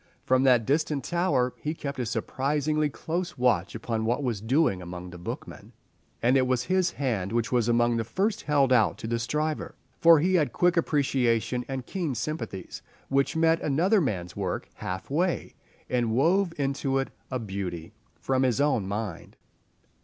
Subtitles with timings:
[0.23, 5.11] From that distant tower he kept a surprisingly close watch upon what was doing among
[5.11, 5.73] the bookmen,
[6.23, 9.75] and it was his hand which was among the first held out to the striver,
[9.99, 15.53] for he had quick appreciation and keen sympathies which met another man's work half way,
[15.87, 19.37] and wove into it a beauty from his own mind.